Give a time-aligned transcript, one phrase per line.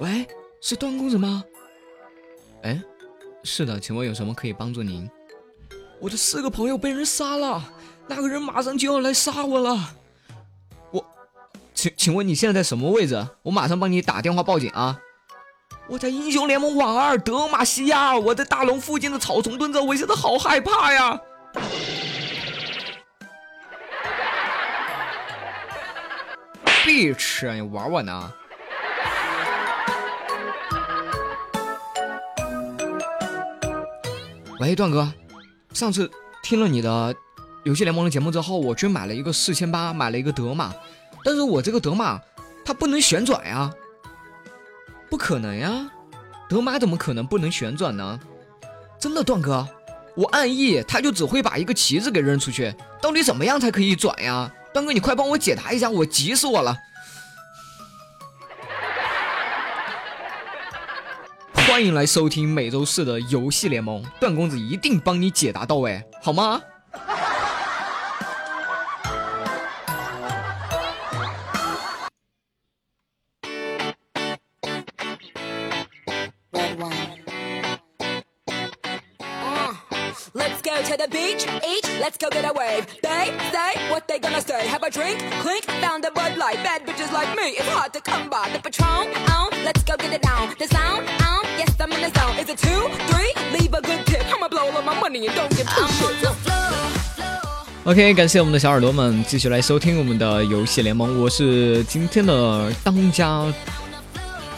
[0.00, 0.26] 喂，
[0.62, 1.44] 是段公子吗？
[2.62, 2.80] 哎，
[3.44, 5.06] 是的，请问有什么可以帮助您？
[6.00, 7.62] 我的四个朋友被人杀了，
[8.06, 9.94] 那个人马上就要来杀我了。
[10.90, 11.04] 我，
[11.74, 13.28] 请请问你现在在什么位置？
[13.42, 14.98] 我马上帮你打电话报警啊！
[15.86, 21.20] 我在英雄联盟网二德玛西亚，我在大龙附近的草丛蹲着，我现在好害怕呀！
[26.86, 28.32] 别吃，你玩我呢？
[34.60, 35.10] 喂，段哥，
[35.72, 36.10] 上次
[36.42, 37.16] 听了你的
[37.64, 40.70] 游戏联盟的节目之后，我去买了一个四千八，买了一个德玛，
[41.24, 42.20] 但是我这个德玛
[42.62, 43.72] 它不能旋转呀，
[45.08, 45.90] 不可能呀，
[46.46, 48.20] 德玛怎么可能不能旋转呢？
[48.98, 49.66] 真的，段哥，
[50.14, 54.52] 我按 E，它就只会把一个旗子给扔出去，到底怎么样才可以转呀？
[54.74, 56.76] 段哥，你快帮我解答一下，我急死我了。
[61.80, 66.60] 欢迎来收听每周四的游戏联盟，段公子一定帮你解答到位，好吗？
[97.84, 103.44] ？OK，感谢我们的小耳朵们继续来收听我们的游戏联盟，我是今天的当家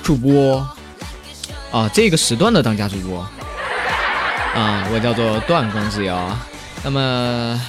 [0.03, 0.67] 主播。
[1.71, 3.27] 啊，这个时段的当家主播
[4.55, 6.37] 啊，我叫做段公子瑶。
[6.85, 7.61] 那么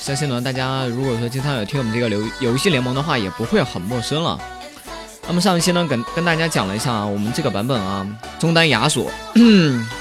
[0.00, 4.38] 相信呢，大家如果说经常有听我们这个游游戏联盟的话，也不会很陌生了。
[5.26, 8.06] 那么上一期呢，跟跟大家讲了一下啊我们这个版本啊，
[8.38, 9.10] 中单亚索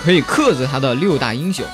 [0.03, 1.65] 可以克制他的六大英雄。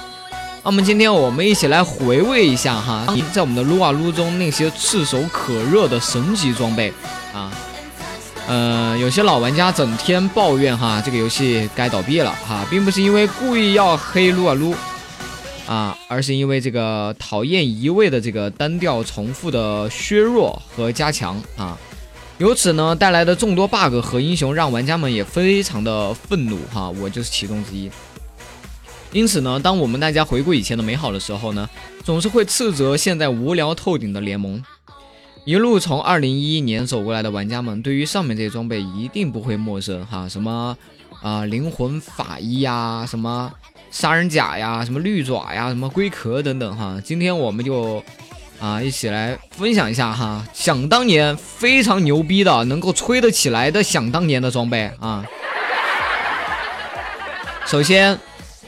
[0.64, 6.94] 那么今天我们一起来回味一下哈，在我们的撸啊撸中那些炙手可热的神级装备
[7.34, 7.52] 啊，
[8.46, 14.76] 呃，有些老玩家整天抱怨哈，这个游戏该倒闭了哈，并不是因为故意要黑撸啊撸
[15.66, 21.78] 啊，而是因为这个讨厌一味的这个单调重复的削弱和加强啊。
[22.38, 27.90] 由此呢带来的众多 bug 和英雄，让玩家们也非常的愤怒哈，我就是其中之一。
[29.14, 31.70] 因此呢，当我们大家回顾以前的美好的时候呢，
[32.04, 34.62] 总是会斥责现在无聊透顶的联盟。
[35.46, 40.78] 一路从二零一一年走过来的玩家们，对于上面这些装备一定不会陌生哈，什么
[41.22, 43.52] 啊灵魂法衣呀，什么
[43.92, 47.00] 杀人甲呀，什么绿爪呀，什么龟壳等等哈。
[47.04, 48.04] 今天我们就。
[48.60, 50.42] 啊，一起来分享一下哈！
[50.54, 55.26] 想当年非常牛逼的，能够吹得起来的，想当年的装备啊。
[57.66, 58.18] 首先，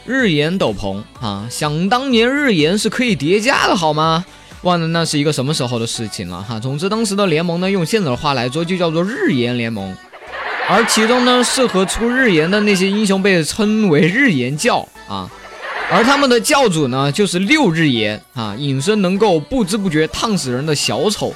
[0.06, 4.26] 日炎斗篷啊，想当年日炎是可以叠加的，好吗？
[4.66, 6.60] 忘了那是一个什么时候的事情了哈。
[6.60, 9.96] 总之，当时的联盟呢，用现在的话来说，就叫做日炎联盟。
[10.68, 15.30] 而其中呢，适合出日炎的那些英雄被称为日炎教啊。
[15.92, 21.32] 而他们的教主呢，就是六日炎啊，隐身能够不知不觉烫死人的小丑。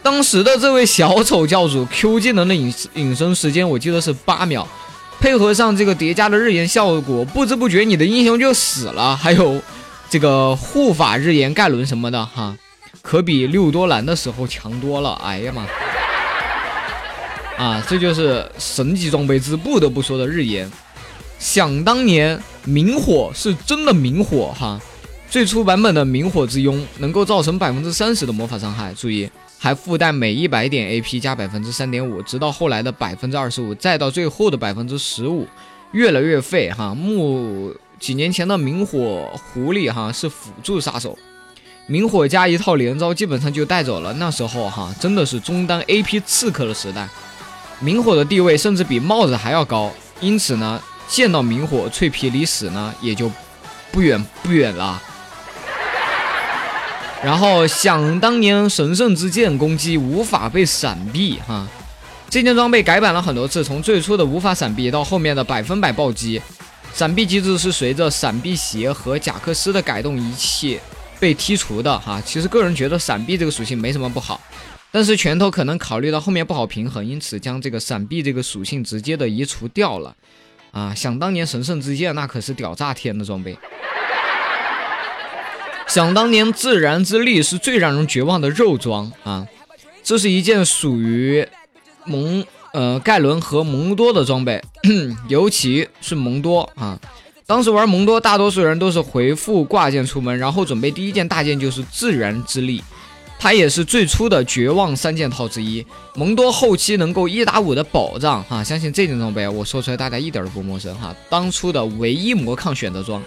[0.00, 4.68] 当时的这位小丑教主 Q 技能的隐隐身时间，我记得是八秒，
[5.18, 9.16] 配合上这个叠加的日炎效果，不知不觉你的英雄就死了。
[9.16, 9.60] 还有
[10.08, 12.56] 这个护法日炎盖伦什么的哈，
[13.02, 15.14] 可比六多兰的时候强多了。
[15.24, 15.66] 哎呀妈！
[17.56, 20.70] 啊，这就是神级装备之不得不说的日炎。
[21.38, 24.80] 想当年，明火是真的明火哈。
[25.28, 29.28] 最初版本的明火之拥能够造成百分之三十的魔法伤害，注意
[29.58, 35.46] 还附带每一百点 AP 加百分之三点五，直到后来的百分之二十五，再到最后的百分之十五，
[35.92, 36.94] 越来越废哈。
[36.94, 41.18] 木几年前的明火狐狸哈是辅助杀手，
[41.86, 44.12] 明火加一套连招基本上就带走了。
[44.14, 47.08] 那时候哈真的是中单 AP 刺客的时代，
[47.80, 50.82] 明火的地位甚至比帽子还要高，因此呢。
[51.08, 53.30] 见到明火脆皮离死呢，也就
[53.92, 55.00] 不远不远了。
[57.22, 61.64] 然后想当年神圣之剑攻击无法被闪避哈，
[62.28, 66.42] 这件装备改版了很多次，从最初的无法闪避到后面的百分百暴击，
[66.96, 70.80] 闪避机制是随着闪避鞋和贾克斯的改动一切
[71.20, 72.18] 被剔除的哈。
[72.24, 74.40] 其实个人觉得闪避这个属性没什么不好，
[74.90, 80.16] 但是拳头可能考虑到后面不好平衡，因此将这个闪避这个属性直接的移除掉了。
[80.72, 83.58] 啊，想当年神圣之剑那可是屌炸天的装备。
[85.86, 89.46] 想当年自然之力是最让人绝望的肉装啊，
[90.02, 91.46] 这是一件属于
[92.06, 94.62] 萌呃盖伦和蒙多的装备，
[95.28, 96.98] 尤其是蒙多啊。
[97.46, 102.82] 当时玩蒙多，大多数人都是回复挂件出门，然后准备第一件大件就是自然之力。
[103.38, 105.86] 它也是最初的绝望三件套之一。
[106.14, 111.14] 蒙多后期能够一打五的保障哈，相信这件装备我说出来大家一点都不陌生哈。
[111.28, 113.22] 当初的唯一魔抗选择装。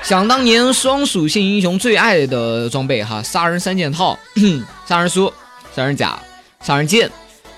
[0.00, 4.18] 想当年双属性英雄最爱的装备哈，杀人三件套，
[4.86, 5.30] 杀人书、
[5.74, 6.18] 杀人甲、
[6.60, 7.10] 杀人剑，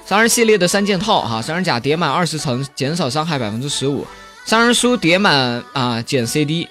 [0.07, 4.07] 杀人系列的三件套哈，杀人甲叠满二十层减少伤害百分之十五，
[4.45, 6.69] 杀人书叠满啊减 CD。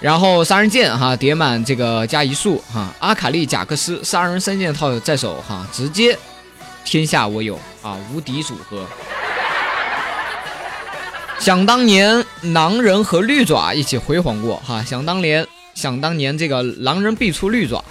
[0.00, 6.18] 然后杀人剑哈叠满这个加一速哈，阿卡丽贾克斯杀人三件套在手哈，直接
[6.86, 8.86] 天下我有啊，无敌组合。
[11.38, 17.84] 想当年狼人和绿爪一起辉煌过哈，想当年想当年这个狼人必出绿爪，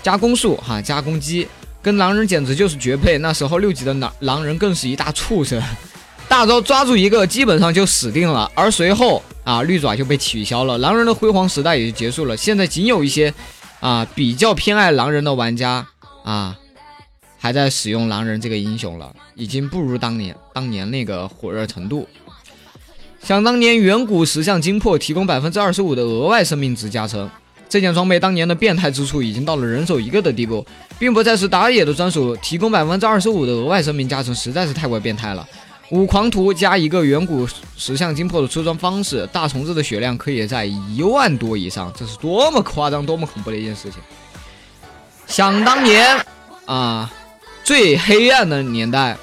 [0.00, 1.48] 加攻速哈加攻击，
[1.82, 3.18] 跟狼人简直就是绝配。
[3.18, 5.62] 那时候六级的狼狼人更是一大畜生。
[6.28, 8.50] 大招抓住一个，基本上就死定了。
[8.54, 12.36] 而随后啊，绿爪就被取消了，狼人的辉煌时代也就结束了。
[12.36, 13.32] 现在仅有一些
[13.80, 15.86] 啊比较偏爱狼人的玩家
[16.24, 16.54] 啊，
[17.38, 22.06] 还在使用狼人这个英雄了，已经不如当年当年那个火热程度。
[23.22, 27.28] 想当年，远古石像精魄提供百分之二十五的额外生命值加成，
[27.68, 30.64] 这件装备当年的变态之处已经到了人手一个的地步，
[30.98, 32.34] 并不再是打野的专属。
[32.36, 35.46] 提供百分之二十五的额外生命加成，实在是太过变态了。
[35.90, 43.94] 五狂徒加一个远古石像精魄的出装方式，大虫子的血量可以在一万多以上，这是多么夸张、多么恐怖的一件事情！
[45.26, 46.18] 想当年
[46.66, 47.10] 啊，
[47.64, 49.16] 最黑暗的年代，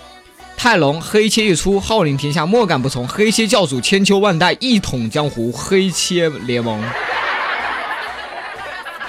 [0.58, 3.08] 泰隆黑切一出，号令天下，莫敢不从。
[3.08, 6.84] 黑切教主千秋万代，一统江湖，黑切联盟，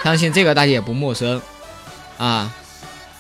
[0.07, 1.43] 相信这个大家也不陌生
[2.17, 2.55] 啊。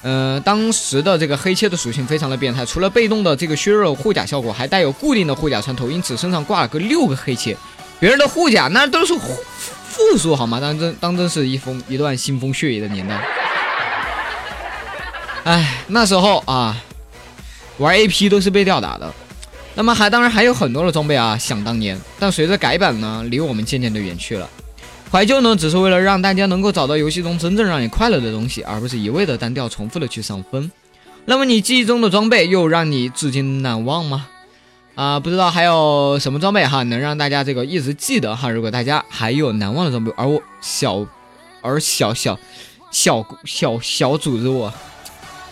[0.02, 7.56] 呃，当时的这个黑切的属性非常的变态，除了被动的这个削弱护甲效果，还带有固定的护甲穿透，因此身上挂了个六个黑切。
[7.98, 10.60] 别人的护甲那都是负数好吗？
[10.60, 13.20] 当真当真是一封一段腥风血雨的年代。
[15.42, 16.80] 哎，那时候啊，
[17.78, 19.12] 玩 AP 都是被吊打的。
[19.74, 24.48] 那么还当然还有很多的装备啊，想当年，但随着改版呢，离我们渐渐的远去了。
[25.10, 30.70] 怀旧呢，只是为了让大家能够找到游戏中真正让你快乐的东西，而不是一味的单调重复的去上分。
[31.24, 34.28] 那么你记忆中的装备又让你至今难忘吗？
[34.94, 38.50] 啊，不知道还有什么装备哈，能让大家这个一直记得哈。
[38.50, 41.06] 如果大家还有难忘的装备，而我小，
[41.62, 42.38] 而小小
[42.90, 44.72] 小小小组织我，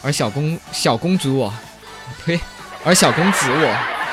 [0.02, 1.54] 而小公小公主我，
[2.24, 2.38] 呸，
[2.84, 4.03] 而小公子我。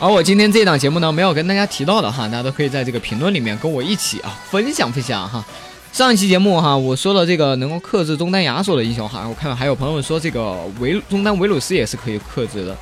[0.00, 5.44] 而我今天这档节目呢，没有跟大家提到的哈，大家都可以在这个评论里面跟我一起啊分享分享哈。
[5.92, 12.76] 上一期节目哈，我说了这个能够克制中单亚索的英雄哈，我看到还有朋友说这个维中单维鲁斯也是可以克制的。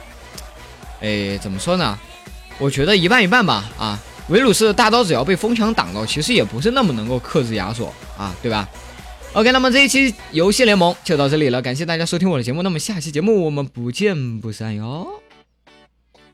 [1.01, 1.99] 哎，怎么说呢？
[2.57, 3.99] 我觉得一半一半吧啊。
[4.29, 8.69] 维鲁斯的大招只要被风墙挡到，其实也不是那么能够克制亚索啊，对吧
[9.33, 15.09] ？OK，那么这一期游戏联盟就到这里了，感谢大家收听我的节目，那么下期节目我们不见不散哟。